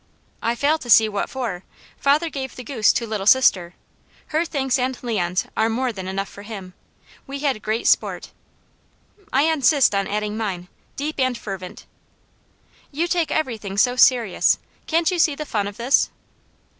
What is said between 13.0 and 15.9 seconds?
take everything so serious. Can't you see the fun of